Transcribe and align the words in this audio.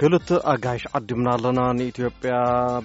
ክልተ 0.00 0.28
ኣጋሽ 0.52 0.82
ዓዲምና 0.96 1.26
ኣለና 1.36 1.60
ንኢትዮጵያ 1.76 2.32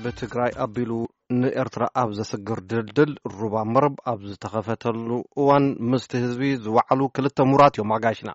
ብትግራይ 0.04 0.52
ኣቢሉ 0.66 0.92
ንኤርትራ 1.40 1.84
ኣብ 2.02 2.10
ዘስግር 2.18 2.60
ድልድል 2.72 3.12
ሩባ 3.40 3.56
መርብ 3.74 3.96
ኣብ 4.12 4.22
ዝተኸፈተሉ 4.30 5.10
እዋን 5.42 5.66
ምስቲ 5.92 6.12
ህዝቢ 6.26 6.46
ዝወዕሉ 6.66 7.02
ክልተ 7.18 7.48
ሙራት 7.50 7.78
እዮም 7.78 7.94
ኣጋሽና 7.98 8.32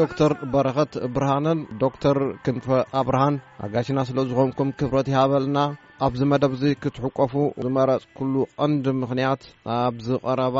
ዶክተር 0.00 0.32
በረኸት 0.52 0.92
ብርሃንን 1.14 1.58
ዶክተር 1.84 2.16
ክንፈ 2.44 2.66
ኣብርሃን 3.00 3.34
ኣጋሽና 3.66 3.98
ስለዝኮንኩም 4.08 4.70
ክብረት 4.78 5.08
ይሃበልና 5.12 5.58
ኣብዚ 6.06 6.20
መደብ 6.32 6.52
እዚ 6.56 6.62
ክትሕቆፉ 6.82 7.32
ዝመረፅ 7.64 8.04
ኩሉ 8.18 8.34
ቀንዲ 8.60 8.84
ምክንያት 9.00 9.42
ኣብ 9.78 9.96
ዝቀረባ 10.06 10.56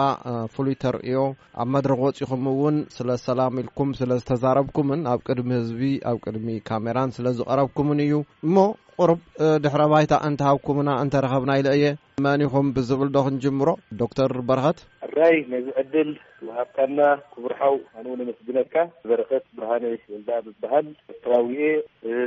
ፍሉይ 0.54 0.76
ተርእዮ 0.82 1.20
ኣብ 1.62 1.68
መድረክ 1.76 2.00
ወፂኹም 2.06 2.44
እውን 2.52 2.76
ስለዝሰላም 2.96 3.56
ኢልኩም 3.62 3.92
ስለዝተዛረብኩምን 4.00 5.02
ኣብ 5.14 5.20
ቅድሚ 5.28 5.50
ህዝቢ 5.60 5.82
ኣብ 6.10 6.18
ቅድሚ 6.26 6.56
ካሜራን 6.70 7.14
ስለዝቀረብኩምን 7.18 8.02
እዩ 8.06 8.16
እሞ 8.48 8.56
ቁርብ 9.02 9.20
ድሕረ 9.64 9.82
ባይታ 9.92 10.14
እንትሃብኩምና 10.30 10.88
እንተረኸብና 11.04 11.52
ኢለ 11.60 11.68
የ 11.82 11.86
መንኹም 12.24 12.66
ብዝብል 12.76 13.10
ዶክንጅምሮ 13.18 13.68
ዶክተር 14.02 14.32
በረኸት 14.48 14.80
ራይ 15.18 15.36
ነይዝዕድል 15.52 16.10
ወሃብካና 16.46 16.98
ክቡርሓው 17.32 17.76
ኣነኡነመስግነትካ 18.00 18.74
በረከብ 19.10 19.42
ብርሃ 19.58 19.70
ወልዳ 20.12 20.28
ብበሃል 20.46 20.86
ተራዊኤ 21.24 21.64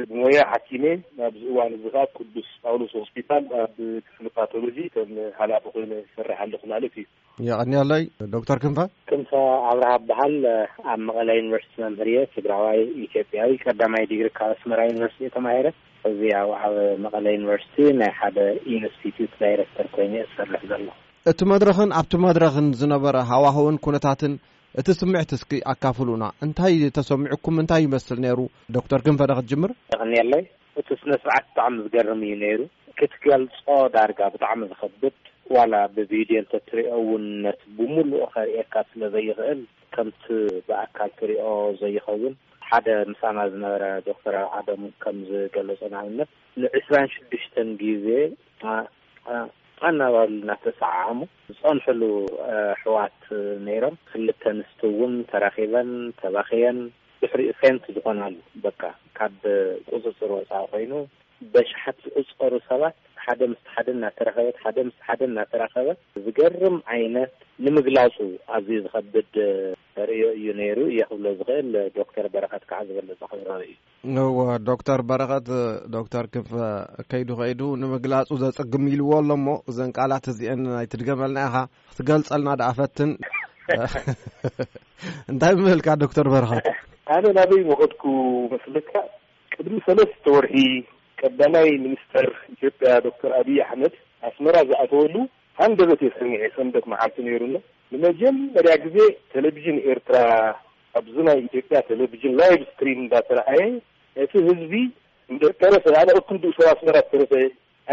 ብሞያ 0.09 0.39
ዓኪሜ 0.57 0.85
ኣብ 1.27 1.33
ዝእዋን 1.41 1.73
እዙ 1.77 1.83
ከዓ 1.93 2.03
ቅዱስ 2.17 2.47
ጳውሎስ 2.63 2.93
ሆስፒታል 3.01 3.43
ኣብ 3.61 3.75
ክፍሊ 4.07 4.27
ፓቶሎጂ 4.39 4.77
ከም 4.95 5.11
ሓላት 5.39 5.65
ኮይኑ 5.75 5.91
ዝሰርሕ 6.07 6.37
ኣሉኩንልኦት 6.45 6.97
እዩ 7.03 7.05
ይቐኒያሎይ 7.47 8.03
ዶክተር 8.35 8.59
ክንፋ 8.63 8.79
ክምሳ 9.11 9.31
ኣብረሃ 9.69 9.93
በሃል 10.09 10.35
ኣብ 10.93 10.99
መቐለ 11.07 11.29
ዩኒቨርስቲ 11.39 11.73
መምህር 11.85 12.09
እየ 12.13 12.25
ስግራዋይ 12.35 12.83
ኢትዮጵያዊ 13.05 13.51
ቀዳማይ 13.65 14.07
ዲግሪ 14.11 14.29
ካብ 14.39 14.51
ኣስመራ 14.57 14.79
ዩኒቨርስቲ 14.91 15.21
ተማሂረት 15.37 15.77
እዚኣኣብ 16.09 16.75
መቐለ 17.05 17.25
ዩኒቨርስቲ 17.37 17.75
ናይ 18.01 18.11
ሓደ 18.21 18.37
ዩንስቲቱት 18.73 19.33
ናይረክተር 19.45 19.89
ኮይኑ 19.97 20.13
የ 20.21 20.27
ዝሰርሕ 20.31 20.63
ዘሎ 20.73 20.85
እቲ 21.31 21.41
መድረኽን 21.51 21.93
ኣብቲ 21.97 22.11
መድረኽን 22.23 22.65
ዝነበረ 22.79 23.15
ሃዋህውን 23.29 23.75
ኩነታትን 23.83 24.33
እቲ 24.79 24.87
ስምዕት 25.01 25.31
ስኪ 25.41 25.51
ኣካፍሉና 25.73 26.23
እንታይ 26.45 26.73
ተሰሚዑኩም 26.97 27.59
እንታይ 27.61 27.81
ይመስል 27.87 28.17
ነይሩ 28.23 28.39
ዶክተር 28.77 29.03
ክንፈደክትጅምር 29.05 29.71
ደኽንለይ 29.93 30.43
እቲ 30.81 30.89
ስነ 31.01 31.11
ስብዓት 31.21 31.45
ብጣዕሚ 31.51 31.77
ዝገርም 31.85 32.23
እዩ 32.27 32.33
ነይሩ 32.43 32.59
ክትገልፆ 33.01 33.67
ዳርጋ 33.95 34.19
ብጣዕሚ 34.33 34.61
ዝኸብድ 34.73 35.15
ዋላ 35.57 35.73
ብቪድዮ 35.95 36.39
ተትሪእዮእውን 36.55 37.25
ነቲ 37.47 37.61
ብምሉእ 37.79 38.27
ኸርእካ 38.35 38.73
ስለ 38.89 39.01
ዘይኽእል 39.15 39.61
ከምቲ 39.95 40.25
ብኣካል 40.67 41.11
ትሪእዮ 41.23 41.47
ዘይኸውን 41.83 42.35
ሓደ 42.69 42.87
ምሳና 43.13 43.37
ዝነበረ 43.55 43.83
ዶክተር 44.11 44.37
ኣዓዶም 44.45 44.83
ከም 45.05 45.17
ዝገለጸ 45.31 45.81
ንኣብነት 45.95 46.29
ንዕስራን 46.63 47.11
ሽድሽተን 47.15 47.69
ጊዜ 47.85 48.07
ማናባሉ 49.83 50.29
ናተሰዕሙ 50.49 51.17
ዝፀንሕሉ 51.53 52.01
ኣሕዋት 52.57 53.23
ነይሮም 53.65 53.95
ክልተ 54.09 54.41
ኣንስትእውን 54.51 55.13
ተራኺበን 55.31 55.89
ተባኪየን 56.19 56.77
ብሕሪኡ 57.21 57.49
ፌንት 57.61 57.83
ዝኮናሉ 57.95 58.35
በቃ 58.65 58.81
ካብ 59.19 59.37
ቅፅፅር 59.89 60.31
ወፃኢ 60.37 60.67
ኮይኑ 60.73 60.93
በሻሓት 61.55 61.97
ዝእፅቀሩ 62.05 62.53
ሰባት 62.69 62.95
ሓደ 63.23 63.41
ምስቲ 63.53 63.65
ሓደ 63.75 63.87
እናተረኸበት 63.97 64.57
ሓደ 64.65 64.77
ምስ 64.89 64.95
ሓደ 65.07 65.21
እናተረኸበት 65.31 65.99
ዝገርም 66.27 66.77
ዓይነት 66.97 67.33
ንምግላጹ 67.65 68.15
ኣዝዩ 68.57 68.79
ዝኸብድ 68.85 69.33
ርእዮ 70.11 70.25
እዩ 70.37 70.47
ነይሩ 70.61 70.77
እየክብሎ 70.93 71.25
ዝኽእል 71.41 71.71
ዶክተር 71.99 72.27
በረኻት 72.35 72.65
ከዓ 72.71 72.79
ዝበለጹ 72.89 73.21
ክረቢ 73.33 73.53
እዩ 73.73 73.77
ዎ 74.11 74.45
ዶክተር 74.67 74.99
በረኸት 75.09 75.45
ዶክተር 75.95 76.25
ክንፈ 76.31 76.49
ከይዱ 77.11 77.29
ኸይዱ 77.41 77.61
ንምግላጹ 77.81 78.29
ዘጸግም 78.41 78.85
ኢልዎ 78.93 79.11
ኣሎ 79.17 79.29
ሞ 79.43 79.53
እዘን 79.71 79.91
ቃላት 79.97 80.25
እዚአኒ 80.31 80.59
ናይ 80.73 80.87
ትድገመልና 80.93 81.37
ኢኻ 81.47 81.53
ክትገልጸልና 81.91 82.49
ደኣፈትን 82.61 83.11
እንታይ 85.33 85.53
ምምህልካ 85.59 85.87
ዶክተር 86.03 86.27
በረኸት 86.33 86.67
ኣነ 87.17 87.25
ናበይ 87.37 87.61
መኸድኩ 87.69 88.03
መስለካ 88.53 88.91
ቅድሪ 89.55 89.77
ሰለስት 89.87 90.17
ተወርሒ 90.25 90.57
ቀዳማይ 91.21 91.69
ሚኒስተር 91.85 92.27
ኢትዮጵያ 92.55 92.89
ዶክተር 93.07 93.31
ኣብዪ 93.39 93.55
ኣሕመድ 93.67 93.95
ኣስመራ 94.31 94.55
ዝኣተወሉ 94.71 95.15
ሓንደ 95.61 95.79
ቤትዮሰዐ 95.93 96.31
ሰንበት 96.57 96.87
መዓልቲ 96.95 97.17
ነይሩሎ 97.29 97.55
ንመጀመርያ 97.95 98.75
ጊዜ 98.85 98.99
ቴሌቭዥን 99.35 99.79
ኤርትራ 99.93 100.17
ኣብዚ 100.99 101.15
ናይ 101.29 101.37
ኢትዮጵያ 101.47 101.77
ቴሌቭዥን 101.93 102.33
ላይቭ 102.41 102.61
ስትሪም 102.71 103.01
እዳተረአየ 103.07 103.61
እቲ 104.21 104.31
ህዝቢ 104.47 104.73
ተረሰ 105.61 105.85
ኣነክክንኡ 106.01 106.43
ሰባስመራት 106.57 107.05
ዝተረሰ 107.11 107.33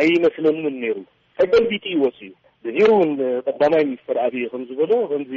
ኣይመስለን 0.00 0.56
ነይሩ 0.84 0.96
ሕገልቢቲ 1.40 1.84
ይወፅ 1.94 2.18
እዩ 2.26 2.32
ብሒሩውን 2.64 3.10
ቀዳማይ 3.46 3.82
ሚኒስቴር 3.88 4.16
ኣብይ 4.24 4.44
ከም 4.52 4.62
ዝበሎ 4.70 4.90
ከምዚ 5.10 5.32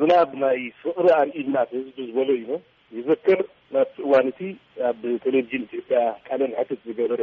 ዙና 0.00 0.12
ብናይ 0.32 0.58
ፍቕሪ 0.80 1.06
ኣርኢልናት 1.20 1.68
ህዝቢ 1.76 1.96
ዝበሎ 2.08 2.28
እዩ 2.38 2.42
ኖ 2.50 2.56
ይዘክር 2.96 3.40
ናብ 3.74 3.86
ፅእዋንእቲ 3.94 4.40
ኣብ 4.88 5.00
ቴሌቭዥን 5.24 5.62
ኢትዮጵያ 5.68 6.00
ቃልን 6.26 6.52
ሕትት 6.58 6.80
ዝገበረ 6.90 7.22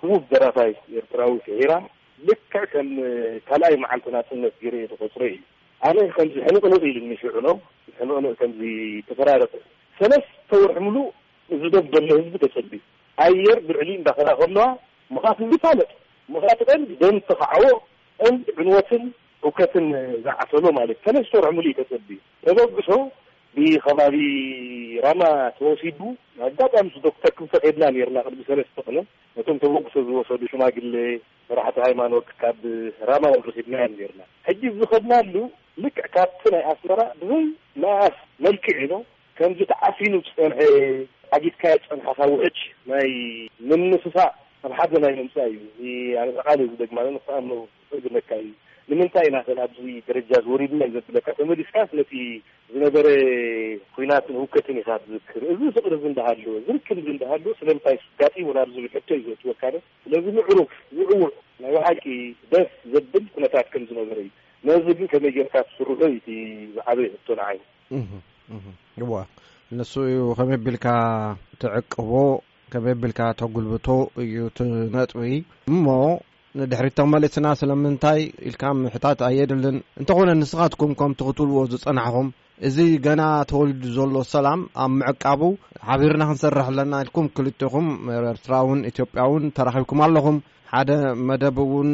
ህቡብ 0.00 0.22
ዘራፋይ 0.30 0.72
ኤርትራዊ 1.00 1.34
ፍሒራ 1.46 1.72
ልክዕ 2.28 2.62
ከም 2.72 2.88
ካልኣይ 3.48 3.74
መዓልትና 3.84 4.16
ፅነት 4.30 4.56
የርኤ 4.66 4.82
ዝቆፅረ 4.92 5.22
እዩ 5.34 5.40
ኣነ 5.88 5.98
ከምዚ 6.16 6.34
ሕንቕልቕ 6.48 6.82
ኢሉ 6.90 6.98
ኒሽዑኖ 7.12 7.48
ዝሕንቕልቕ 7.90 8.32
ከምዙ 8.40 8.60
ተፈራረክ 9.10 9.52
ሰለስተውርሒ 9.98 10.78
ምሉ 10.86 10.96
እዝ 11.54 11.62
ደ 11.74 11.80
ዘሎ 11.92 12.08
ህዝቢ 12.18 12.34
ተሰቢዩ 12.44 12.80
ኣየር 13.26 13.58
ብዕሊ 13.68 13.88
እንዳከላኸለዋ 13.98 14.64
ምኻት 15.14 15.38
ብፋለጥ 15.50 15.90
ምካትቀንደን 16.34 17.16
ተኸዓዎ 17.28 17.66
እን 18.26 18.34
ዕንወትን 18.60 19.04
እውከትን 19.46 19.86
ዝዓሰሎ 20.24 20.64
ማለት 20.78 20.96
እ 21.00 21.04
ሰለስተ 21.06 21.34
ርሕሙሉ 21.44 21.64
እዩ 21.70 21.76
ተሰቢዩ 21.80 22.18
ተበግሶ 22.46 22.88
ብከባቢ 23.56 24.16
ራማ 25.04 25.22
ተወሲቡ 25.58 25.98
ኣጋጣሚ 26.48 26.86
ዶክተር 27.06 27.32
ክምፈከድና 27.36 27.84
ነርና 27.96 28.18
ቅድቢ 28.26 28.40
ሰለስተ 28.50 28.78
ክለ 28.86 28.96
ነቶም 29.36 29.58
ተበግሶ 29.62 29.94
ዝወሰዱ 30.08 30.42
ሽማግሌ 30.52 30.94
ስራሕተ 31.48 31.76
ሃይማኖት 31.86 32.28
ካብ 32.42 32.60
ራማ 33.10 33.24
ወረኪድናዮ 33.34 33.86
ነርና 34.00 34.20
ሕጂ 34.48 34.62
ዝኸድናሉ 34.80 35.34
ልክዕ 35.84 36.06
ካብቲ 36.16 36.42
ናይ 36.54 36.62
ኣስመራ 36.72 37.00
ብዙይ 37.22 37.44
መኣስ 37.84 38.16
መልክዕ 38.46 38.76
ኢኖ 38.86 38.94
ከምዚ 39.38 39.60
ተዓሲኑ 39.72 40.12
ዝሰርሐ 40.26 40.58
ሓጊትካ 41.36 41.64
የ 41.74 41.78
ፀንሓሳ 41.88 42.18
ውሕች 42.34 42.58
ናይ 42.90 43.08
ምንስሳእ 43.70 44.30
ኣብ 44.66 44.70
ሓደ 44.78 44.92
ናይ 45.04 45.12
ምምፃ 45.18 45.34
እዩ 45.50 45.58
ዛቃሊ 46.36 46.60
ዚ 46.70 46.76
ደግማክኣእግነካ 46.82 48.30
እዩ 48.44 48.52
ንምንታይ 48.90 49.26
ኢናክእል 49.28 49.58
ኣብዚ 49.64 49.78
ደረጃ 50.08 50.30
ዝወሪድና 50.44 50.82
ዘብለካ 50.94 51.26
ተመሊስካስነቲ 51.38 52.12
ዝነበረ 52.72 53.06
ኩናትን 53.94 54.36
እውከትን 54.42 54.76
ኢካ 54.82 54.90
ዝዝክር 55.08 55.42
እዚ 55.54 55.62
ፍቅሪ 55.76 55.92
እንዳሃለዎ 56.10 56.54
ዝርክር 56.66 56.98
እንዳሃለወ 57.14 57.52
ስለምንታይ 57.60 57.96
ጋጢሙ 58.20 58.48
ናብዝብል 58.58 58.86
ሕቶ 58.94 59.08
እዩዘትወካደ 59.18 59.74
ስለዚ 60.04 60.24
ምዕሩፍ 60.36 60.70
ውዕውዕ 60.98 61.30
ናይ 61.64 61.72
ዋህቂ 61.78 62.04
ደስ 62.52 62.70
ዘብል 62.92 63.26
ኩነታት 63.34 63.68
ከምዝነበረ 63.74 64.18
እዩ 64.26 64.30
ነዚ 64.70 64.86
ግን 65.00 65.10
ከመይ 65.14 65.34
ጌይርካ 65.38 65.56
ትስርሑ 65.70 66.00
እቲ 66.18 66.28
ዝዓበይ 66.76 67.08
ሕቶ 67.16 67.28
ንዓይነት 67.42 68.14
ንሱ 69.76 69.92
እዩ 70.08 70.18
ከመይ 70.38 70.58
ቢልካ 70.64 70.88
ትዕቅቦ 71.60 72.10
ከመይ 72.72 72.94
ቢልካ 73.02 73.20
ተጉልብቶ 73.38 73.86
እዩ 74.22 74.34
ትነጥቢ 74.56 75.20
እሞ 75.70 75.84
ንድሕሪቶመልእትና 76.58 77.46
ስለምንታይ 77.60 78.20
ኢልካ 78.48 78.62
ምሕታት 78.82 79.18
ኣየድልን 79.28 79.78
እንተኮነ 80.00 80.28
ንስኻትኩም 80.42 80.92
ከምቲ 81.00 81.18
ክትልዎ 81.28 81.62
ዝፅናሕኹም 81.72 82.28
እዚ 82.68 82.76
ገና 83.06 83.22
ተወሊድ 83.52 83.82
ዘሎ 83.96 84.14
ሰላም 84.34 84.60
ኣብ 84.84 84.92
ምዕቃቡ 85.00 85.42
ሓቢርና 85.88 86.22
ክንሰርሕ 86.30 86.68
ኣለና 86.74 86.92
ኢልኩም 87.06 87.26
ክልጥኹም 87.38 87.88
ኤርትራእውን 88.18 88.80
ኢትዮጵያእውን 88.92 89.52
ተራኺብኩም 89.58 90.02
ኣለኹም 90.08 90.38
ሓደ 90.74 90.90
መደብ 91.30 91.58
እውን 91.64 91.90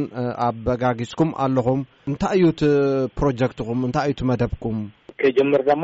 ኣብ 0.48 0.58
በጋጊፅኩም 0.68 1.32
ኣለኹም 1.46 1.80
እንታይ 2.10 2.36
እዩ 2.42 2.46
ትፕሮጀክትኹም 2.62 3.80
እንታይ 3.90 4.08
እዩ 4.12 4.18
ት 4.20 4.30
መደብኩም 4.32 4.78
ከጀምር 5.22 5.62
ዶማ 5.70 5.82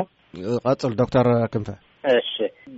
ቀጽል 0.65 0.93
ዶክተር 1.01 1.27
ክንፍ 1.53 1.69
እሺ 2.15 2.33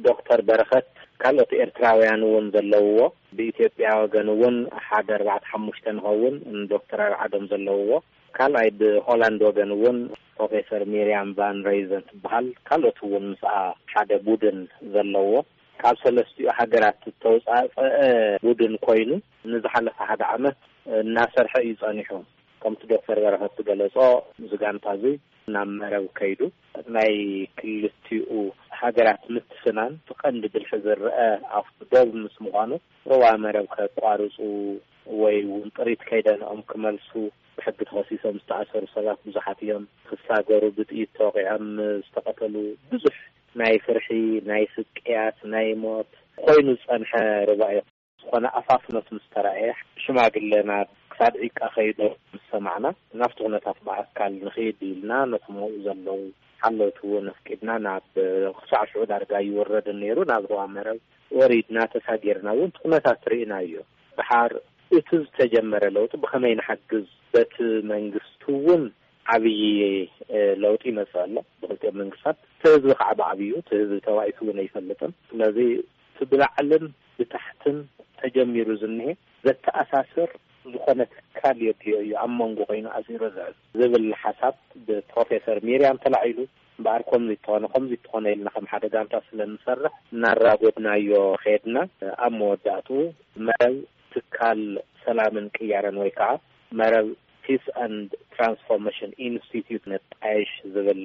ዶክተር 0.06 0.40
በረኸት 0.48 0.86
ካልኦት 1.22 1.52
ኤርትራውያን 1.64 2.22
እውን 2.28 2.46
ዘለውዎ 2.54 3.00
ብኢትዮጵያ 3.38 3.88
ወገንእውን 4.04 4.56
ሓደ 4.86 5.10
ኣርባዕተ 5.18 5.44
ሓሙሽተ 5.52 5.86
ንኸውን 5.98 6.36
ንዶክተርብ 6.62 7.14
ዓዶም 7.24 7.46
ዘለውዎ 7.52 7.92
ካልኣይ 8.38 8.70
ብሆላንድ 8.80 9.42
ወገንእውን 9.50 9.98
ፕሮፌሰር 10.38 10.84
ሜርያም 10.94 11.30
ቫን 11.40 11.58
ሬዘ 11.70 11.90
እንትበሃል 12.02 12.48
ካልኦት 12.70 13.00
ውን 13.14 13.26
ምስኣ 13.32 13.54
ሓደ 13.94 14.10
ቡድን 14.28 14.60
ዘለዎ 14.96 15.32
ካብ 15.82 15.96
ሰለስትኡ 16.06 16.48
ሃገራት 16.60 16.98
ዝተውፃፀአ 17.10 17.88
ቡድን 18.48 18.74
ኮይኑ 18.88 19.10
ንዝሓለፈ 19.54 19.98
ሓደ 20.10 20.22
ዓመት 20.36 20.58
እናሰርሐ 21.02 21.54
እዩ 21.68 21.74
ጸኒሑ 21.84 22.10
ከምቲ 22.64 22.82
ዶክተር 22.92 23.18
በረከብ 23.26 23.52
ትገለፆ 23.60 23.96
እዚ 24.46 24.52
ጋንታእዙ 24.64 25.04
ናብ 25.54 25.70
መረብ 25.82 26.04
ከይዱ 26.18 26.42
ናይ 26.96 27.14
ክልትኡ 27.60 28.32
ሃገራት 28.82 29.24
ምትስናን 29.36 29.94
ብቐንዲ 30.08 30.44
ብልሒ 30.54 30.80
ዝርአ 30.86 31.16
ኣብቲ 31.60 31.80
ዶብ 31.94 32.10
ምስ 32.24 32.36
ምዃኑ 32.46 32.72
ርባ 33.12 33.24
መረብ 33.46 33.66
ከቋርፁ 33.76 34.36
ወይ 35.22 35.38
ውን 35.54 35.68
ጥሪት 35.78 36.02
ከይደኒኦም 36.10 36.62
ክመልሱ 36.72 37.12
ብሕጊ 37.58 37.78
ተወሲሶም 37.92 38.36
ዝተኣሰሩ 38.42 38.84
ሰባት 38.96 39.20
ብዙሓት 39.28 39.60
እዮም 39.66 39.86
ክሳገሩ 40.10 40.64
ብጥኢድ 40.78 41.10
ተወቂዖም 41.18 41.66
ዝተቐተሉ 42.06 42.56
ብዙሕ 42.92 43.18
ናይ 43.62 43.74
ፍርሒ 43.86 44.08
ናይ 44.52 44.64
ፍቅያት 44.76 45.38
ናይ 45.54 45.68
ሞት 45.86 46.12
ኮይኑ 46.46 46.68
ዝፀንሐ 46.82 47.12
ርባዮ 47.52 47.78
ዝኾነ 48.22 48.46
ኣፋፍነት 48.60 49.08
ምስተራእያ 49.16 49.72
ሽማግለና 50.04 50.72
ክሳድ 51.12 51.34
ዒቃ 51.46 51.60
ከይዶ 51.76 52.00
ሰማዕና 52.54 52.88
ናብቲ 53.20 53.38
ኩነታት 53.48 53.78
ብኣካል 53.88 54.32
ንኽድ 54.46 54.80
ኢልና 54.90 55.12
ነተምኡ 55.32 55.70
ዘለዉ 55.86 56.20
ሓ 56.62 56.70
ለውቲውን 56.80 57.28
ኣፍቂድና 57.34 57.70
ናብ 57.86 58.08
ክሳዕሽዑ 58.58 59.04
ዳርጋ 59.12 59.34
ይወረድን 59.48 59.98
ነይሩ 60.04 60.18
ናብ 60.32 60.44
ህዋ 60.52 60.64
መረብ 60.76 60.98
ወሪድና 61.38 61.78
ተሳጊርና 61.94 62.48
እውን 62.56 62.74
ትኩነታት 62.76 63.18
ትርኢና 63.24 63.54
እዩ 63.68 63.76
በሓር 64.18 64.52
እቲ 64.98 65.08
ዝተጀመረ 65.22 65.84
ለውቲ 65.98 66.14
ብኸመይ 66.24 66.54
ንሓግዝ 66.60 67.06
በቲ 67.34 67.56
መንግስቲ 67.94 68.44
ውን 68.68 68.84
ዓብይ 69.36 69.62
ለውጢ 70.64 70.84
ይመጽእ 70.92 71.20
ኣሎ 71.24 71.36
ብክልቲዮም 71.62 71.98
መንግስትታት 72.02 72.38
ትህዝቢ 72.62 72.92
ከዓ 73.00 73.10
ብዕብዩ 73.20 73.52
ትህዝቢ 73.70 74.00
ተባኢት 74.08 74.40
ውን 74.48 74.60
ኣይፈልጥም 74.64 75.12
ስለዚ 75.30 75.58
ትብላዕልም 76.18 76.86
ብታሕትን 77.18 77.78
ተጀሚሩ 78.22 78.68
ዝኒሀ 78.82 79.14
ዘተኣሳሰር 79.46 80.30
ዝኮነ 80.74 81.02
ትካል 81.14 81.58
የድዮ 81.68 81.94
እዩ 82.04 82.12
ኣብ 82.24 82.32
መንጎ 82.40 82.60
ኮይኑ 82.70 82.86
ኣሲሮ 83.00 83.22
ዝዕ 83.36 83.48
ዝብል 83.80 84.06
ሓሳብ 84.24 84.56
ብፕሮፌሰር 84.88 85.58
ሚርያም 85.70 86.02
ተላዒሉ 86.04 86.40
እምበኣር 86.80 87.02
ከምዚ 87.10 87.32
ትኾነ 87.46 87.64
ከምዙ 87.74 87.92
ትኾነ 88.06 88.26
ኢልና 88.36 88.50
ከም 88.56 88.66
ሓደ 88.72 88.84
ጋምታት 88.94 89.24
ስለንሰርሕ 89.30 89.94
እናራ 90.14 90.44
ጎድናዮ 90.62 91.12
ከድና 91.44 91.78
ኣብ 92.28 92.34
መወዳእትኡ 92.40 93.00
መረብ 93.48 93.76
ትካል 94.14 94.62
ሰላምን 95.04 95.46
ቅያረን 95.58 95.98
ወይ 96.04 96.12
ከዓ 96.20 96.30
መረብ 96.82 97.08
ፒስ 97.46 97.64
ኣን 97.84 97.94
ትራንስፎርማሽን 98.34 99.12
ኢንስቲትት 99.28 99.84
ነይሽ 99.92 100.52
ዝብል 100.74 101.04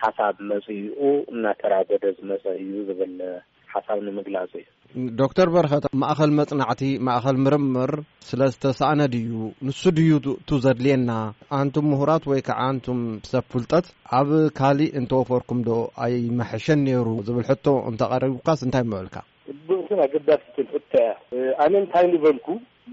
ሓሳብ 0.00 0.36
መፅኢኡ 0.50 1.00
እናተራገደ 1.34 2.04
ዝመሰ 2.18 2.44
እዩ 2.64 2.72
ብምግላፅ 4.06 4.52
እዩ 4.62 4.66
ዶክተር 5.20 5.48
በረኸት 5.54 5.84
ማእኸል 6.02 6.32
መፅናዕቲ 6.38 6.82
ማእኸል 7.06 7.36
ምርምር 7.44 7.92
ስለዝተሰኣነድእዩ 8.28 9.30
ንሱ 9.66 9.80
ድዩቱ 9.96 10.48
ዘድልየና 10.64 11.10
ኣንቱም 11.58 11.86
ምሁራት 11.92 12.24
ወይ 12.32 12.40
ከዓ 12.48 12.58
ኣንቱም 12.72 13.00
ሰብ 13.30 13.44
ፍልጠት 13.52 13.86
ኣብ 14.20 14.30
ካሊእ 14.60 14.92
እንተወፈርኩም 15.00 15.60
ዶ 15.68 15.80
ኣይ 16.06 16.14
መሕሸን 16.38 16.80
ነይሩ 16.90 17.08
ዝብል 17.28 17.46
ሕቶ 17.50 17.66
እንተቐሪቡካስ 17.90 18.62
እንታይ 18.68 18.84
ምዕልካ 18.92 19.16
ብእኩን 19.68 20.00
ኣገዳሲ 20.06 20.44
ትንፍታ 20.56 20.94
እያ 21.36 21.48
ኣነ 21.66 21.72
እንታይ 21.84 22.06
ንበልኩ 22.14 22.46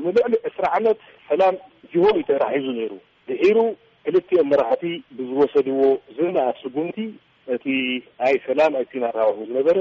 ንልዕሊ 0.03 0.33
ዕስራ 0.49 0.65
ዓመት 0.79 0.99
ሰላም 1.29 1.55
ጅሆ 1.93 2.03
ዩተራሒዙ 2.21 2.67
ነይሩ 2.81 2.89
ድሒሩ 3.29 3.57
ዕልትዮም 4.09 4.47
መራህቲ 4.51 4.83
ብዝወሰድዎ 5.17 5.81
ዝናኣ 6.17 6.47
ስጉምቲ 6.61 6.97
እቲ 7.55 7.65
ኣይ 8.27 8.35
ሰላም 8.47 8.73
ኣቲ 8.81 8.91
ናረቡ 9.03 9.35
ዝነበረ 9.49 9.77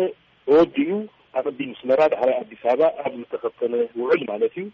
ተወዲኡ 0.52 0.92
ኣቅዲ 1.38 1.58
ምስመራ 1.72 2.00
ድሓላይ 2.12 2.34
ኣዲስ 2.42 2.60
ኣበባ 2.70 2.80
ኣብ 3.02 3.12
ዝተኸፍተነ 3.18 3.74
ውዕል 3.98 4.22
ማለት 4.30 4.54
እዩ 4.60 4.64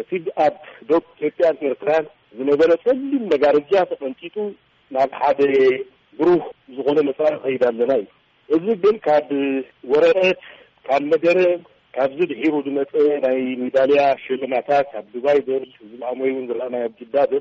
እቲ 0.00 0.10
ኣብ 0.44 0.54
ዶ 0.90 1.00
ኢትዮጵያን 1.16 1.56
ኤርትራን 1.68 2.04
ዝነበረ 2.38 2.70
ፀሊም 2.84 3.24
መጋርጃ 3.32 3.72
ተቐንጪጡ 3.90 4.36
ናብ 4.96 5.10
ሓደ 5.22 5.40
ብሩህ 6.20 6.44
ዝኾነ 6.76 6.98
መፃባር 7.08 7.36
ቀይዳ 7.44 7.62
ኣለና 7.72 7.92
እዩ 8.54 8.64
እዚ 8.76 8.78
ግን 8.84 8.96
ካብ 9.08 9.28
ወረረት 9.92 10.40
ካብ 10.88 11.02
መደረ 11.12 11.38
ካብዚ 11.98 12.18
ድሒሩ 12.32 12.54
ዝመፀ 12.68 12.94
ናይ 13.26 13.38
ሚዳልያ 13.64 14.00
ሽልማታት 14.24 14.88
ኣብ 15.02 15.06
ድባይደል 15.14 15.66
ዝበኣሞይ 15.92 16.30
ውን 16.36 16.48
ዝረአና 16.50 16.74
ኣጅዳዶ 16.88 17.32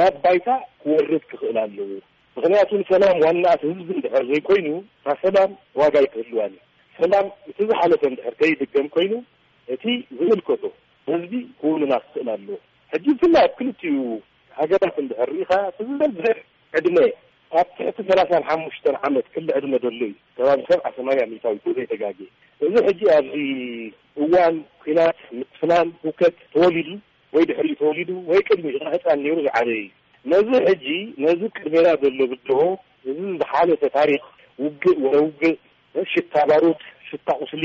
ናብ 0.00 0.14
ባይታ 0.26 0.48
ክወርድ 0.82 1.24
ክኽእል 1.30 1.58
ኣለዎ 1.66 1.86
ምክንያቱ 2.36 2.70
ንሰላም 2.82 3.16
ዋና 3.26 3.44
ኣት 3.54 3.62
ህዝቢ 3.70 3.88
ንድሕር 4.00 4.24
ዘይኮይኑ 4.32 4.68
ካ 5.06 5.18
ሰላም 5.24 5.50
ዋጋይ 5.82 6.06
ክህልዋን 6.12 6.52
ዩ 6.58 6.62
ሰላም 7.00 7.26
እቲ 7.50 7.58
ዝሓለፈ 7.70 8.02
ንድሕር 8.12 8.34
ከይድገም 8.40 8.86
ኮይኑ 8.94 9.12
እቲ 9.74 9.84
ዝምልከቶ 10.18 10.62
እዚ 11.16 11.32
ክውሉና 11.60 11.94
ክኽእል 12.02 12.28
ኣለዎ 12.36 12.56
ሕጂ 12.92 13.04
ብፍላይ 13.18 13.44
ኣብ 13.46 13.52
ክልቲኡ 13.58 13.94
ሃገራት 14.58 14.96
እንድሕር 15.02 15.28
ርኢኻ 15.30 15.50
ብዝነዝሕ 15.78 16.36
ዕድመ 16.78 16.96
ኣብ 17.60 17.68
ትሕቲ 17.78 17.98
ሰላሳን 18.10 18.44
ሓሙሽተን 18.48 18.96
ዓመት 19.08 19.26
ክል 19.34 19.48
ዕድመ 19.58 19.72
ዘሎ 19.84 19.98
እዩ 20.08 20.14
ከባቢ 20.36 20.60
ሰብ 20.70 20.80
ዓሰማርያ 20.90 21.24
ሚታዊ 21.32 21.56
ዘይ 21.78 21.86
ተጋጊ 21.92 22.20
እዚ 22.66 22.74
ሕጂ 22.88 23.00
ኣብዚ 23.16 23.34
እዋን 24.24 24.56
ኩናት 24.84 25.18
ምትፍናን 25.38 25.88
ህውከት 26.06 26.36
ተወሊዱ 26.54 26.88
ወይ 27.36 27.44
ድሕሪ 27.50 27.68
እዩ 27.72 27.76
ተወሊዱ 27.82 28.10
ወይ 28.32 28.40
ቅድሚ 28.48 28.68
እ 28.78 28.82
ህፃን 28.94 29.18
ነይሩ 29.26 29.36
ዝዓለ 29.48 29.68
እዩ 29.80 29.86
ነዚ 30.32 30.48
ሕጂ 30.68 30.86
ነዚ 31.26 31.40
ቅድሜና 31.56 31.86
ዘሎ 32.04 32.20
ብድሆ 32.32 32.60
እዚ 33.12 33.18
ዝሓለፈ 33.40 33.82
ታሪክ 33.98 34.22
ውግእ 34.64 34.98
ወለውግእ 35.04 35.54
ሽታ 36.12 36.34
ኣባሩት 36.44 36.80
ሽታ 37.08 37.26
ቁስሊ 37.42 37.64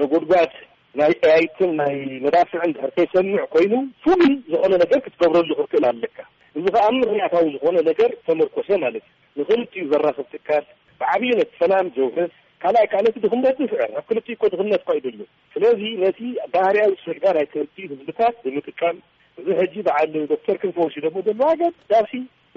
መጉድጓት 0.00 0.54
ናይ 0.98 1.12
ዕያይትን 1.26 1.70
ናይ 1.80 1.94
መዳፍዕ 2.24 2.62
ድሕር 2.76 2.90
ከይሰምዕ 2.96 3.42
ኮይኑ 3.54 3.72
ፍሉይ 4.04 4.32
ዝኾነ 4.52 4.72
ነገር 4.82 4.98
ክትገብረሉ 5.04 5.48
ክትእል 5.58 5.84
ኣለካ 5.90 6.16
እዚ 6.58 6.64
ከዓ 6.74 6.86
ንክንያታዊ 6.94 7.46
ዝኾነ 7.54 7.76
ነገር 7.90 8.10
ተመርኮሰ 8.26 8.68
ማለት 8.84 9.04
እዩ 9.40 9.48
ንክልኡ 9.60 9.84
ዘራኸብ 9.92 10.26
ትካል 10.34 10.64
ብዓብዩ 11.00 11.30
ነቲ 11.40 11.52
ሰላም 11.62 11.86
ጀውሕፍ 11.96 12.30
ካልኣይ 12.62 12.86
ከዓ 12.92 13.00
ነቲ 13.06 13.16
ድክምነት 13.24 13.58
ዝፍዕር 13.64 13.82
ኣብ 14.00 14.04
ክልኡ 14.08 14.24
ኮ 14.40 14.48
ድክነት 14.54 14.82
ካዩ 14.88 14.98
ደሎ 15.06 15.20
ስለዚ 15.52 15.82
ነቲ 16.04 16.20
ባህርያዊ 16.54 16.90
ስፍጋ 17.04 17.24
ናይ 17.36 17.46
ክልቲኡ 17.52 17.86
ህዝብታት 17.92 18.34
ብምጥቃም 18.46 18.96
እዚሕጂ 19.42 19.74
በዓል 19.88 20.10
ዶክተር 20.32 20.58
ክንፈወሽዶሞ 20.64 21.16
ደሎ 21.28 21.40
ሃገር 21.52 21.72
ዳሲ 21.92 22.12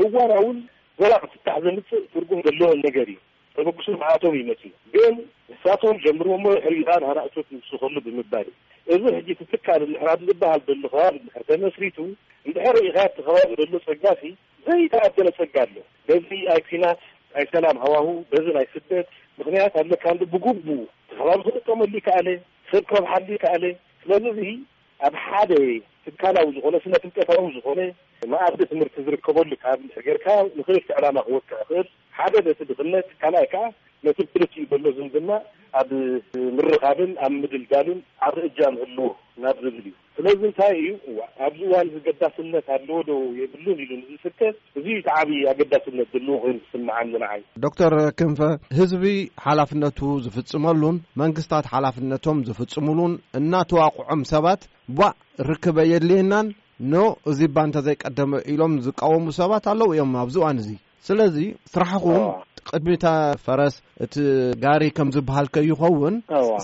እዋናእውን 0.05 0.57
ዘላቅ 1.01 1.23
ትታዕ 1.33 1.61
ዘምፅእ 1.67 2.03
ትርጉም 2.15 2.41
ዘለዎን 2.47 2.81
ነገር 2.87 3.07
እዩ 3.13 3.19
ተበግሱ 3.57 3.87
ማኣቶም 4.01 4.33
እዩ 4.35 4.43
መትል 4.49 4.67
ግን 4.93 5.15
ንሳቶም 5.53 5.95
ጀምሮዎሞ 6.03 6.45
ሕሪኢካ 6.65 6.89
ናሃራእቶንስዝከሉ 7.03 7.95
ብምባል 8.05 8.47
እዩ 8.93 8.97
እዚ 9.03 9.13
ሕጂ 9.17 9.27
ትትካል 9.39 9.81
ንሕኣብ 9.91 10.19
ዝበሃል 10.27 10.61
ዘሉ 10.67 10.81
ከባል 10.93 11.15
ምሕር 11.25 11.43
ተመስሪቱ 11.49 11.97
እንድሕኢኻ 12.47 12.95
ተኸባቢ 13.17 13.49
ዘሎ 13.59 13.75
ፀጋ 13.87 14.05
ሲ 14.21 14.33
ዘይተባደለ 14.65 15.27
ፀጋ 15.39 15.55
ኣሎ 15.65 15.79
በዚ 16.13 16.35
ኣይ 16.55 16.61
ኪናት 16.69 16.99
ናይ 17.35 17.45
ሰላም 17.53 17.77
ሃዋሁ 17.83 18.07
በዝ 18.31 18.47
ናይ 18.57 18.67
ስደት 18.75 19.07
ምክንያት 19.39 19.73
ኣለካ 19.83 20.03
ንዶ 20.15 20.23
ብጉቡ 20.33 20.67
ተኸባቢ 21.11 21.43
ክጥቀመሉ 21.55 21.93
ካኣለ 22.07 22.27
ሰብከብሓሉ 22.71 23.27
ካኣለ 23.43 23.65
ስለዚ 24.01 24.25
ኣብ 25.07 25.13
ሓደ 25.25 25.51
ትካላዊ 26.05 26.47
ዝኾነ 26.55 26.75
ስነትንጠታዊ 26.85 27.43
ዝኾነ 27.55 27.79
መኣዲ 28.31 28.59
ትምህርቲ 28.71 29.03
ዝርከበሉ 29.07 29.51
ካብ 29.63 29.79
ሕገርካ 29.97 30.27
ንክልልቲ 30.57 30.87
ዕላማ 30.99 31.17
ክወክዕ 31.27 31.59
ክእል 31.69 31.87
ሓደ 32.17 32.33
ነቲ 32.47 32.59
ድኽነት 32.69 33.07
ካልኣይ 33.21 33.47
ከዓ 33.53 33.63
ነቲክልት 34.07 34.51
እዩ 34.57 34.63
ከሎዝን 34.71 35.09
ድማ 35.13 35.29
ኣብ 35.79 35.89
ምርኻብን 36.55 37.11
ኣብ 37.25 37.33
ምድል 37.41 37.63
ጋሉን 37.71 37.99
ኣብርእጃም 38.27 38.75
ህልዎ 38.81 39.07
ናብ 39.43 39.55
ዝብል 39.65 39.79
እዩ 39.89 39.93
ስለዚ 40.17 40.39
እንታይ 40.49 40.73
እዩ 40.83 40.89
ዋ 41.19 41.23
ኣብዝ 41.45 41.61
እዋል 41.67 41.87
እዚ 41.91 41.95
ገዳስነት 42.07 42.67
ኣለዎ 42.75 42.97
ዶ 43.09 43.11
የብሉን 43.39 43.77
ኢሉ 43.83 43.91
ንዝስከት 44.01 44.57
እዙይ 44.79 44.99
ተዓብዪ 45.07 45.39
ኣገዳስነት 45.51 46.09
ዘልዎ 46.15 46.35
ኮይን 46.43 46.59
ዝስምዓን 46.63 47.11
ዝናዓዩ 47.13 47.41
ዶክተር 47.65 47.95
ክንፈ 48.21 48.41
ህዝቢ 48.79 49.05
ሓላፍነቱ 49.45 49.99
ዝፍጽመሉን 50.25 50.99
መንግስታት 51.23 51.71
ሓላፍነቶም 51.75 52.43
ዝፍጽምሉን 52.49 53.15
እናተዋቁዖም 53.41 54.23
ሰባት 54.33 54.63
ዋዕ 55.01 55.13
ርከበ 55.51 55.77
የድልየናን 55.93 56.47
ኖ 56.91 56.95
እዚ 57.31 57.39
ባ 57.55 57.63
እንተዘይቀደመ 57.67 58.31
ኢሎም 58.51 58.73
ዝቃወሙ 58.85 59.25
ሰባት 59.39 59.65
ኣለዉ 59.73 59.89
እዮም 59.95 60.09
ኣብዚ 60.21 60.35
ዋን 60.43 60.57
እዙ 60.63 60.69
ስለዚ 61.07 61.37
ስራሕኹም 61.73 62.23
ቅድሚታ 62.69 63.05
ፈረስ 63.45 63.73
እቲ 64.03 64.13
ጋሪ 64.63 64.83
ከም 64.97 65.09
ዝበሃልከይኸውን 65.15 66.15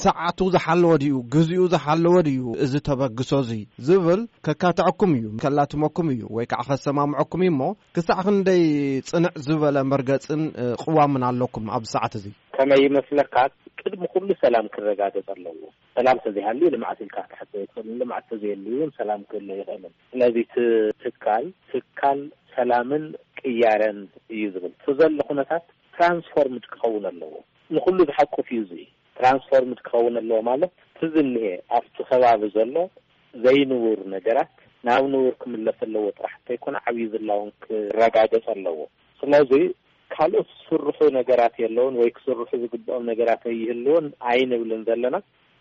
ሰዓቱ 0.04 0.40
ዝሓለወ 0.56 0.92
ድዩ 1.04 1.16
ግዚኡ 1.36 1.64
ዝሓለወ 1.74 2.16
ድዩ 2.28 2.42
እዚ 2.66 2.74
ተበግሶ 2.88 3.32
እዙ 3.44 3.52
ዝብል 3.88 4.22
ከካትዐኩም 4.48 5.14
እዩ 5.20 5.28
ከላትመኩም 5.46 6.10
እዩ 6.16 6.22
ወይከዓ 6.38 6.62
ከሰማምዐኩም 6.70 7.42
እዩ 7.48 7.52
እሞ 7.54 7.62
ክሳዕ 7.98 8.20
ክንደይ 8.28 8.64
ፅንዕ 9.12 9.32
ዝበለ 9.48 9.78
መርገፅን 9.94 10.44
ቅዋምን 10.84 11.26
ኣለኩም 11.32 11.68
ኣብዚ 11.78 11.88
ሰዓት 11.98 12.16
እዙ 12.20 12.26
ከመ 12.58 12.72
ይመስለካት 12.86 13.52
ቅድሚ 13.86 14.04
ኩሉ 14.14 14.30
ሰላም 14.44 14.66
ክረጋገጽ 14.76 15.28
ኣለዎ 15.34 15.54
ሰላም 15.98 16.18
ሰዘይሃልዩ 16.26 16.68
ልምዓት 16.74 17.00
ኢልካትሓ 17.06 17.38
ትኽእልን 17.52 17.98
ልምዓት 18.02 18.26
ተዘ 18.30 18.42
የልዩ 18.52 18.74
ውን 18.82 18.92
ሰላም 19.00 19.22
ክህሎ 19.32 19.50
ይኽእልን 19.62 19.94
ስለዚ 20.12 20.36
ቲ 20.54 20.64
ትካል 21.02 21.46
ትካል 21.72 22.20
ሰላምን 22.56 23.04
ቅያረን 23.42 24.00
እዩ 24.36 24.44
ዝብል 24.54 24.74
ዘሎ 25.00 25.18
ኩነታት 25.32 25.66
ትራንስፎርምድ 25.98 26.66
ክኸውን 26.74 27.06
ኣለዎ 27.12 27.34
ንኩሉ 27.76 27.98
ዝሓቁፍ 28.10 28.48
እዩ 28.58 28.62
እዙ 28.68 28.72
ትራንስፎርምድ 29.20 29.80
ክኸውን 29.88 30.16
ኣለዎ 30.22 30.40
ማለት 30.52 30.74
ቲዝኒሀ 31.00 31.46
ኣብቲ 31.78 31.98
ኸባቢ 32.10 32.44
ዘሎ 32.58 32.76
ዘይንብር 33.46 34.00
ነገራት 34.16 34.54
ናብ 34.88 35.04
ንቡር 35.14 35.34
ክምለስ 35.42 35.80
ኣለዎ 35.88 36.04
ጥራሕንተይኮነ 36.20 36.76
ዓብዩ 36.90 37.06
ዘላውን 37.16 37.50
ክረጋገጽ 37.64 38.46
ኣለዎ 38.56 38.78
ስለዙ 39.22 39.52
ካልኦት 40.20 40.48
ክስርሑ 40.54 40.88
ነገራት 41.18 41.54
የለዉን 41.64 41.98
ወይ 42.00 42.10
ክስርሑ 42.16 42.46
ዝግብኦም 42.62 43.04
ነገራት 43.10 43.44
ኣይህልዎን 43.52 44.06
ኣይንብልን 44.32 44.82
ዘለና 44.88 45.16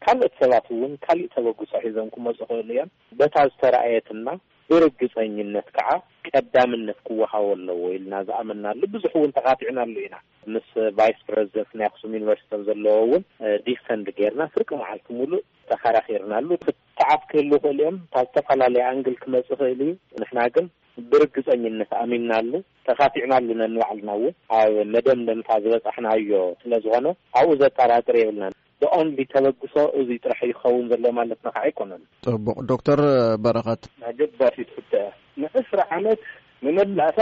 ካልኦት 0.04 0.34
ሰባት 0.40 0.66
እውን 0.76 0.92
ካሊእ 1.04 1.30
ተበግሶ 1.34 1.70
ሒዞም 1.84 2.08
ክመፁእ 2.14 2.48
ክእሉ 2.50 2.68
እዮም 2.74 2.90
በታ 3.18 3.36
ዝተራእየትና 3.50 4.26
ብርግፀኝነት 4.70 5.66
ከዓ 5.76 5.90
ቀዳምነት 6.30 6.98
ክወኻቦ 7.06 7.46
ኣለዎ 7.56 7.78
ወኢልና 7.84 8.14
ዝኣምናሉ 8.28 8.80
ብዙሕ 8.94 9.12
እውን 9.18 9.30
ተኻቲዑናሉ 9.36 9.94
ኢና 10.06 10.16
ምስ 10.54 10.68
ቫይስ 10.98 11.18
ፕረዚደንት 11.28 11.70
ናይ 11.78 11.86
ኣክሱም 11.90 12.16
ዩኒቨርስቲቶም 12.18 12.64
ዘለዎውን 12.68 13.22
ዲሰንድ 13.68 14.06
ገይርና 14.18 14.42
ፍርቂ 14.56 14.68
መዓልቲ 14.82 15.06
ምሉእ 15.20 15.42
ተኸራኪርናሉ 15.70 16.48
ክተዓፍ 16.66 17.22
ክህል 17.30 17.48
ክእል 17.64 17.80
እዮም 17.82 17.96
እካብ 18.04 18.26
ዝተፈላለዩ 18.28 18.84
ኣንግል 18.90 19.16
ክመጽእ 19.22 19.58
ክእል 19.62 19.80
እዩ 19.86 19.90
ንሕና 20.22 20.40
ግን 20.56 20.68
ብርግፀኝነት 21.10 21.90
ኣሚናሉ 22.02 22.50
ተኻቲዕናሉ 22.88 23.48
ነንባዕልና 23.62 24.10
እውን 24.20 24.34
ኣብ 24.60 24.72
መደምደምታ 24.94 25.50
ዝበፃሕና 25.64 26.06
ዮ 26.30 26.44
ስለ 26.62 26.72
ዝኾነ 26.86 27.06
ኣብኡ 27.40 27.54
ዘጠራጥር 27.64 28.16
የብልና 28.20 28.54
ብኣንሊ 28.82 29.18
ተበግሶ 29.32 29.74
እዙ 30.00 30.08
ጥራሕ 30.24 30.40
ይኸውን 30.50 30.84
ዘሎ 30.90 31.04
ማለት 31.18 31.38
ናኸዓ 31.46 31.62
ኣይኮነን 31.66 32.02
ጥቡቅ 32.26 32.56
ዶክተር 32.72 33.00
በረኻት 33.44 33.82
ና 34.02 34.12
ገባሲ 34.18 34.56
ትሕት 34.68 34.90
እያ 34.98 35.08
ንእስራ 35.42 35.80
ዓመት 35.96 36.20
መነላእታ 36.66 37.20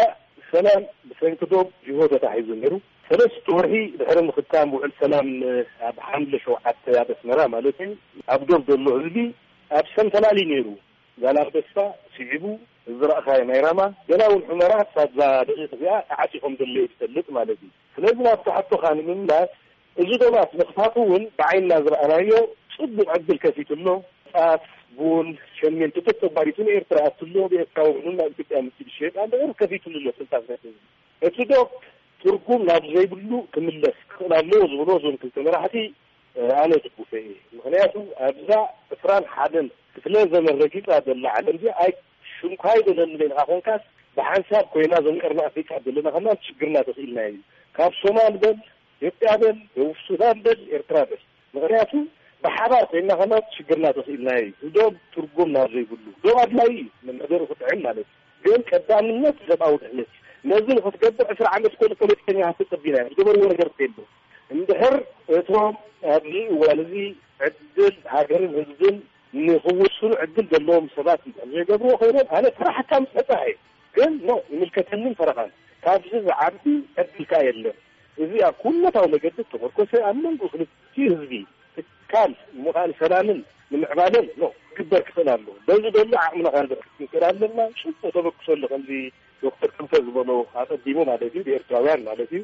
ሰላም 0.53 0.83
ብሰንኪ 1.09 1.41
ዶብ 1.53 1.69
ሂወተታ 1.89 2.25
ሒዙ 2.37 2.49
ነሩ 2.63 2.75
ሰለስተ 3.09 3.47
ውርሒ 3.57 3.75
ድሕሪ 3.99 4.19
ንክታም 4.29 4.69
ውዕል 4.77 4.93
ሰላም 5.03 5.29
ኣብ 5.89 5.97
ሓምለ 6.09 6.33
ሸውዓተ 6.45 6.83
ያተ 6.99 7.11
ስመራ 7.21 7.41
ማለት 7.57 7.77
እዩ 7.87 7.93
ኣብ 8.35 8.43
ዶብ 8.51 8.63
ዘሎ 8.71 8.85
ህዝቢ 8.97 9.27
ኣብ 9.79 9.87
ሰንተላሊ 9.97 10.39
ነይሩ 10.53 10.67
ዛላምደስታ 11.23 11.79
ስሒቡ 12.15 12.45
እዝረእካይ 12.93 13.41
ናይ 13.51 13.61
ራማ 13.67 13.81
ገላ 14.09 14.23
ውን 14.33 14.43
ዑመራ 14.55 14.73
ሳዛ 14.95 15.19
ደቂ 15.49 15.59
እዚኣ 15.69 15.95
ተዓፂቆም 16.11 16.55
ዘሎዩ 16.61 16.83
ትፈልጥ 16.93 17.27
ማለት 17.39 17.59
እዩ 17.67 17.71
ስለዚ 17.95 18.17
ናብተሓትካ 18.27 18.85
ንምምላት 18.99 19.53
እዚ 20.03 20.09
ዶማ 20.21 20.37
ኣብ 20.45 20.51
መክፋፉ 20.61 20.95
እውን 21.05 21.23
ብዓይና 21.41 21.73
ዝረኣናዮ 21.85 22.31
ፅቡቅ 22.75 23.07
ዕብል 23.19 23.39
ከፊትሎ 23.45 23.85
ፃፍ 24.33 24.65
ቡል 24.99 25.29
ሸሚንተባሊቱን 25.59 26.69
ኤርትራ 26.75 26.99
ኣትሎ 27.11 27.35
ብኤርትራዊ 27.53 27.95
ናብ 28.19 28.31
ኢትዮጵያ 28.35 28.59
ምፅድ 28.67 28.89
ሽጣ 28.97 29.17
ሩ 29.43 29.49
ከፊቱሎ 29.61 30.05
ስልጣ 30.19 30.33
እቲ 31.29 31.37
ዶ 31.53 31.61
ትርኩም 32.23 32.61
ናብ 32.71 32.85
ዘይብሉእ 32.97 33.43
ክምለስ 33.55 33.97
ክኽእል 34.11 34.33
ኣለዎ 34.41 34.63
ዝብሎ 34.75 34.91
ዞን 35.05 35.17
ክልተ 35.23 35.37
መራሕቲ 35.49 35.77
ኣነ 36.63 36.73
ትኩፌ 36.85 37.11
እየ 37.25 37.33
ምክንያቱ 37.57 37.95
ኣብዛ 38.29 38.51
እፍራን 38.95 39.25
ሓደን 39.35 39.67
ክፍለ 39.97 40.15
ዘመረትፃ 40.33 40.89
ዘላ 41.07 41.25
ዓለም 41.41 41.59
ኣይ 41.85 41.93
ሽምካይዶዘካኮንካስ 42.37 43.83
ብሓንሳብ 44.19 44.65
ኮይና 44.75 44.95
ዘምቀርማ 45.07 45.41
ኣፍሪቃኣ 45.51 45.79
ዘለና 45.87 46.09
ከማ 46.15 46.27
ትሽግርና 46.41 46.77
ተኽኢልና 46.87 47.21
እዩ 47.31 47.39
ካብ 47.77 47.93
ሶማል 48.03 48.35
በን 48.43 48.59
ኢትጵያ 49.05 49.31
ደን 49.41 49.57
ሱዳን 50.07 50.37
ደል 50.45 50.61
ኤርትራ 50.77 50.99
ደስ 51.11 51.23
ምክንያቱ 51.57 51.93
ብሓባር 52.45 52.85
ኮይና 52.91 53.11
ከማ 53.21 53.33
ሽግርና 53.55 53.87
ተኽእልናእዩ 53.97 54.49
እዶም 54.67 54.95
ትርጉም 55.15 55.49
ናብ 55.57 55.67
ዘይብሉ 55.75 56.05
ዶም 56.25 56.39
ኣድማይዩ 56.45 56.79
ንምሕደሩ 57.07 57.43
ክጥዕም 57.51 57.81
ማለት 57.87 58.09
እ 58.11 58.47
ግን 58.47 58.61
ቀዳምነት 58.71 59.37
ዘብኣዊድሕለት 59.49 60.11
ነዚ 60.51 60.67
ንክትገብር 60.79 61.29
ዕስራ 61.35 61.47
ዓመት 61.57 61.73
ኮ 61.79 61.83
ፖለቲከኛ 62.03 62.41
ፀቢናዮ 62.73 63.07
ዝገበርዎ 63.13 63.45
ነገር 63.53 63.69
ከልዶ 63.79 63.99
እንድሕር 64.55 64.97
እቶም 65.39 65.77
ኣብዚ 66.17 66.35
እዋል 66.57 66.81
እዚ 66.85 66.95
ዕድል 67.47 67.95
ሃገርን 68.15 68.53
ህዝብን 68.59 68.97
ንክውስሉ 69.47 70.11
ዕድል 70.25 70.47
ዘለዎም 70.55 70.87
ሰባት 70.99 71.23
እዩዘይገብርዎ 71.31 71.93
ኮይኖም 72.03 72.29
ካለ 72.33 72.47
ፈራሕካ 72.61 72.91
ሕፃ 73.17 73.31
ይ 73.51 73.55
ግን 73.99 74.13
ኖ 74.29 74.37
ይምልከተኒን 74.53 75.17
ፈረኻን 75.21 75.51
ካብዚ 75.87 76.13
ዝዓቢ 76.29 76.63
ዕድልካ 77.03 77.33
የለን 77.49 77.77
እዚ 78.25 78.33
ኣብ 78.49 78.55
ኩነታዊ 78.63 79.07
መገዲ 79.15 79.37
ተኮርኮሰ 79.53 79.91
ኣብ 80.09 80.17
መንጎ 80.25 80.41
ክል 80.53 80.63
ህዝቢ 80.99 81.33
ትካል 81.75 82.31
ምካን 82.67 82.91
ሰላምን 83.01 83.39
ንምዕባሎን 83.71 84.27
ግበር 84.77 85.03
ክኽእል 85.09 85.29
ኣሎ 85.35 85.47
ደዚ 85.69 85.85
ደሎ 85.97 86.13
ዓቅሚናካ 86.25 86.57
ንክእል 87.03 87.25
ኣለና 87.31 87.59
ሽ 87.81 87.93
ተበክሰሉ 88.17 88.63
ከምዚ 88.73 88.91
ዶክተር 89.45 89.71
ክንፈ 89.77 89.93
ዝበሎ 90.07 90.31
ኣቀዲሙ 90.63 90.97
ማለት 91.11 91.25
እዩ 91.41 91.47
ኤርትራውያን 91.59 92.03
ማለት 92.09 92.31
እዩ 92.37 92.43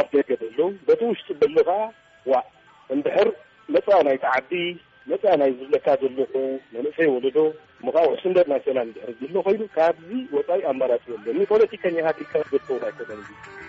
ኣብ 0.00 0.06
ደገ 0.16 0.28
ኣለዉ 0.48 0.58
በቲ 0.88 1.00
ውሽጡ 1.10 1.28
ዘሎ 1.56 1.64
ከዓ 1.68 1.78
ዋ 2.32 2.40
እንብሕር 2.94 3.30
መፃ 3.74 3.88
ናይ 4.08 4.18
ተዓዲ 4.24 4.52
መፃ 5.10 5.22
ናይ 5.40 5.50
ዝብለካ 5.58 5.86
ዘለኩ 6.02 6.34
መንእሰ 6.76 6.98
ይወለዶ 7.08 7.38
ምከዓ 7.86 8.04
ውዕሱንበት 8.10 8.48
ናይ 8.52 8.60
ሰላም 8.68 8.88
ድሕር 8.96 9.12
ዝሎ 9.22 9.34
ኮይኑ 9.48 9.62
ካብዚ 9.76 10.10
ወጣኢ 10.38 10.62
ኣማራፂ 10.72 11.06
ኣሎፖለቲከኛ 11.38 11.96
ልካ 12.22 12.32
ዘልከው 12.52 12.76
ይ 13.18 13.61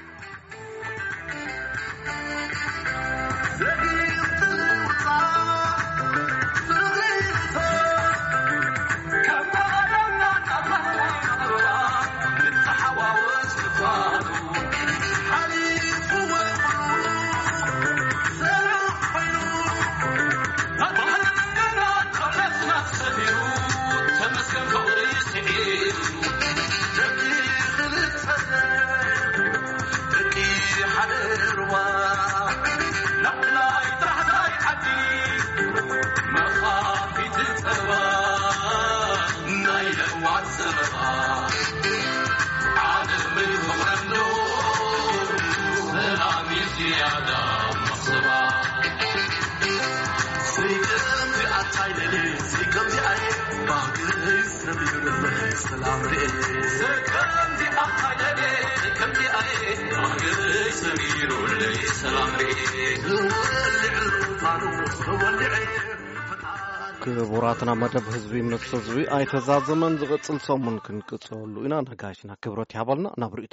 ክቡራትና 67.16 67.72
መደብ 67.82 68.06
ህዝቢ 68.14 68.34
ምስ 68.48 68.66
ህዝቢ 68.78 69.02
ኣይ 69.16 69.26
ተዛዘመን 69.32 69.94
ዝቕፅል 70.02 70.38
ሰምን 70.48 70.76
ክንቅጽበሉ 70.86 71.56
ኢና 71.68 71.76
ነጋሽና 71.90 72.32
ክብረት 72.44 72.74
ያሃበልና 72.78 73.16
ናብ 73.24 73.36
ርእቶም 73.40 73.52